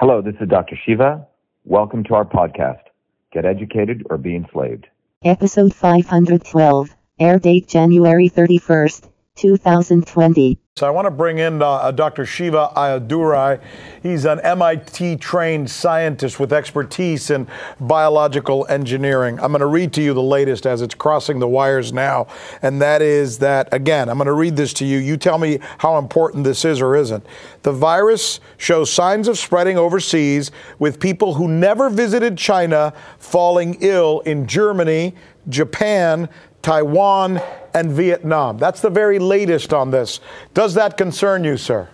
[0.00, 0.76] Hello, this is Dr.
[0.86, 1.26] Shiva.
[1.64, 2.82] Welcome to our podcast,
[3.32, 4.86] Get Educated or Be Enslaved.
[5.24, 9.07] Episode 512, air date January 31st,
[9.38, 10.58] 2020.
[10.78, 12.24] So I want to bring in uh, Dr.
[12.24, 13.60] Shiva Ayyadurai.
[14.00, 17.48] He's an MIT trained scientist with expertise in
[17.80, 19.40] biological engineering.
[19.40, 22.28] I'm going to read to you the latest as it's crossing the wires now.
[22.62, 24.98] And that is that, again, I'm going to read this to you.
[24.98, 27.26] You tell me how important this is or isn't.
[27.62, 34.20] The virus shows signs of spreading overseas with people who never visited China falling ill
[34.20, 35.16] in Germany,
[35.48, 36.28] Japan,
[36.62, 37.40] Taiwan,
[37.78, 38.58] and Vietnam.
[38.58, 40.20] That's the very latest on this.
[40.52, 41.88] Does that concern you, sir?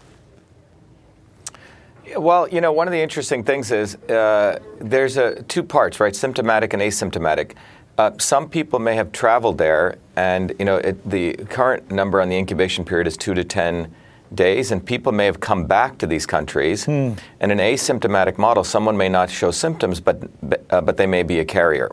[2.16, 6.14] Well, you know, one of the interesting things is uh, there's a, two parts, right?
[6.14, 7.52] Symptomatic and asymptomatic.
[7.98, 12.28] Uh, some people may have traveled there, and you know, it, the current number on
[12.28, 13.94] the incubation period is two to ten
[14.34, 16.86] days, and people may have come back to these countries.
[16.86, 17.12] Hmm.
[17.40, 20.28] In an asymptomatic model, someone may not show symptoms, but
[20.70, 21.90] uh, but they may be a carrier.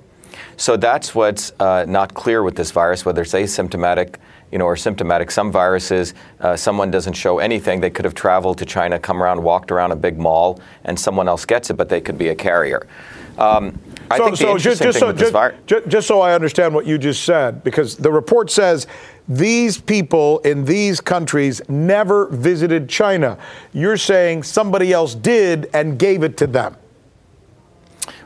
[0.58, 4.16] So that's what's uh, not clear with this virus, whether it's asymptomatic
[4.52, 5.32] you know, or symptomatic.
[5.32, 7.80] Some viruses, uh, someone doesn't show anything.
[7.80, 11.28] They could have traveled to China, come around, walked around a big mall, and someone
[11.28, 12.86] else gets it, but they could be a carrier.
[13.38, 13.80] Um,
[14.10, 15.34] I so, think so just, just, so, just,
[15.66, 18.88] just, just so I understand what you just said, because the report says
[19.30, 23.38] these people in these countries never visited China.
[23.72, 26.76] You're saying somebody else did and gave it to them.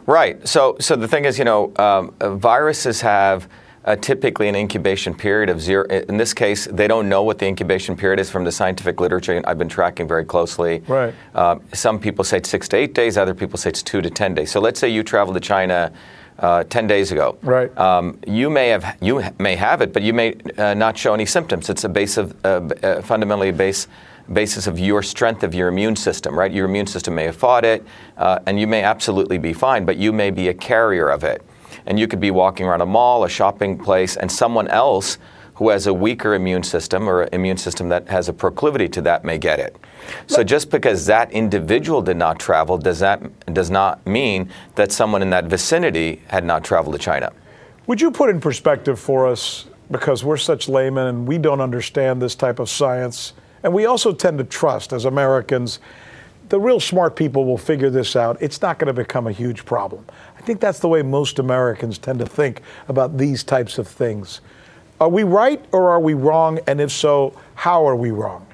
[0.05, 0.47] Right.
[0.47, 3.47] So, so the thing is, you know, um, viruses have
[3.85, 5.85] uh, typically an incubation period of zero.
[5.85, 9.41] In this case, they don't know what the incubation period is from the scientific literature.
[9.45, 10.81] I've been tracking very closely.
[10.87, 11.13] Right.
[11.33, 13.17] Uh, some people say it's six to eight days.
[13.17, 14.51] Other people say it's two to ten days.
[14.51, 15.91] So let's say you travel to China.
[16.37, 17.37] Uh, 10 days ago.
[17.43, 17.77] Right.
[17.77, 21.25] Um, you may have you may have it, but you may uh, not show any
[21.25, 21.69] symptoms.
[21.69, 23.87] It's a base of uh, uh, fundamentally a base
[24.31, 26.51] basis of your strength of your immune system, right?
[26.51, 27.85] Your immune system may have fought it,
[28.17, 31.43] uh, and you may absolutely be fine, but you may be a carrier of it.
[31.85, 35.17] And you could be walking around a mall, a shopping place, and someone else
[35.55, 39.01] who has a weaker immune system or an immune system that has a proclivity to
[39.01, 39.75] that may get it.
[40.27, 43.21] So just because that individual did not travel does that
[43.53, 47.31] does not mean that someone in that vicinity had not traveled to China.
[47.87, 52.21] Would you put in perspective for us because we're such laymen and we don't understand
[52.21, 53.33] this type of science
[53.65, 55.79] and we also tend to trust as Americans,
[56.49, 58.37] the real smart people will figure this out.
[58.39, 60.05] It's not going to become a huge problem.
[60.37, 64.41] I think that's the way most Americans tend to think about these types of things.
[65.01, 66.59] Are we right or are we wrong?
[66.67, 68.45] And if so, how are we wrong?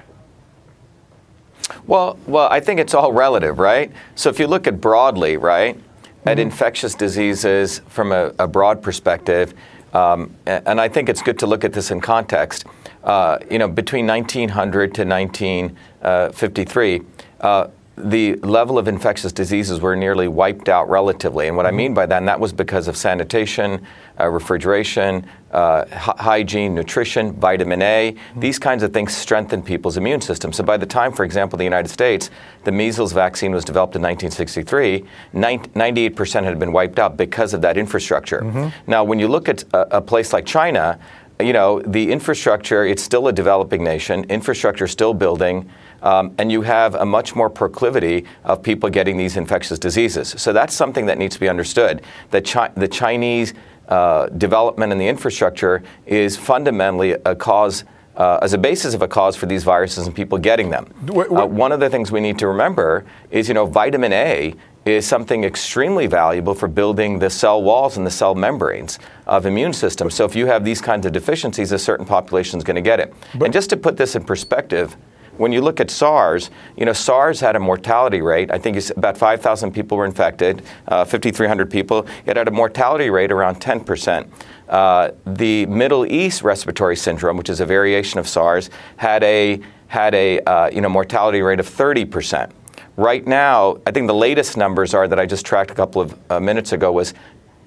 [1.86, 3.92] Well, well, I think it's all relative, right?
[4.14, 6.28] So if you look at broadly, right, mm-hmm.
[6.28, 9.52] at infectious diseases from a, a broad perspective,
[9.92, 12.64] um, and I think it's good to look at this in context.
[13.04, 17.02] Uh, you know, between 1900 to 1953,
[17.40, 21.48] uh, the level of infectious diseases were nearly wiped out relatively.
[21.48, 21.74] And what mm-hmm.
[21.74, 23.86] I mean by that, and that was because of sanitation,
[24.18, 28.12] uh, refrigeration, uh, h- hygiene, nutrition, vitamin A.
[28.12, 28.40] Mm-hmm.
[28.40, 30.52] These kinds of things strengthen people's immune system.
[30.52, 32.30] So by the time, for example, the United States,
[32.64, 37.76] the measles vaccine was developed in 1963, 98% had been wiped out because of that
[37.76, 38.40] infrastructure.
[38.40, 38.90] Mm-hmm.
[38.90, 40.98] Now, when you look at a, a place like China,
[41.40, 45.68] you know, the infrastructure, it's still a developing nation, infrastructure still building,
[46.02, 50.34] um, and you have a much more proclivity of people getting these infectious diseases.
[50.36, 52.02] So that's something that needs to be understood.
[52.30, 53.54] That Chi- the Chinese
[53.88, 57.84] uh, development in the infrastructure is fundamentally a cause.
[58.16, 60.86] Uh, as a basis of a cause for these viruses and people getting them.
[61.08, 65.06] Uh, one of the things we need to remember is, you know, vitamin A is
[65.06, 70.14] something extremely valuable for building the cell walls and the cell membranes of immune systems.
[70.14, 73.00] So if you have these kinds of deficiencies, a certain population is going to get
[73.00, 73.14] it.
[73.34, 74.96] But and just to put this in perspective,
[75.38, 78.50] when you look at SARS, you know, SARS had a mortality rate.
[78.50, 82.06] I think it's about 5,000 people were infected, uh, 5,300 people.
[82.26, 84.28] It had a mortality rate around 10%.
[84.68, 90.14] Uh, the Middle East respiratory syndrome, which is a variation of SARS, had a had
[90.14, 92.52] a uh, you know mortality rate of 30 percent.
[92.96, 96.18] Right now, I think the latest numbers are that I just tracked a couple of
[96.30, 97.14] uh, minutes ago was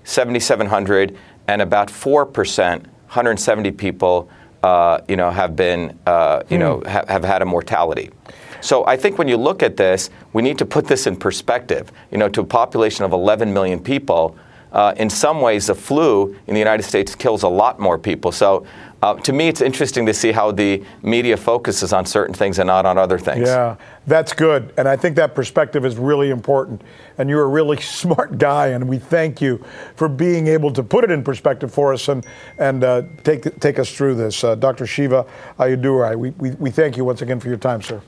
[0.03, 1.17] 7,700
[1.47, 4.29] and about 4%, 170 people,
[4.65, 6.63] uh, you know, have been, uh, you hmm.
[6.63, 8.09] know, ha- have had a mortality.
[8.61, 11.91] So I think when you look at this, we need to put this in perspective.
[12.11, 14.35] You know, to a population of 11 million people,
[14.75, 18.31] uh, in some ways, the flu in the United States kills a lot more people.
[18.33, 18.65] So
[19.01, 22.67] uh, to me, it's interesting to see how the media focuses on certain things and
[22.67, 23.47] not on other things.
[23.47, 24.73] Yeah, that's good.
[24.77, 26.81] And I think that perspective is really important.
[27.17, 29.63] And you're a really smart guy, and we thank you
[29.95, 32.25] for being able to put it in perspective for us and,
[32.57, 34.43] and uh, take, take us through this.
[34.43, 34.85] Uh, Dr.
[34.85, 35.25] Shiva
[35.57, 38.01] Ayyadurai, we, we, we thank you once again for your time, sir.